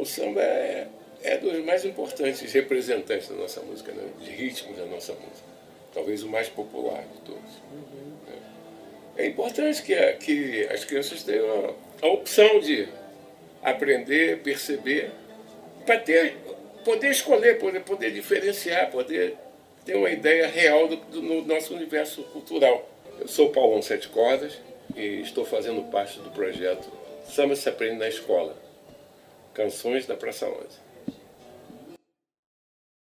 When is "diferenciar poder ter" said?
18.10-19.96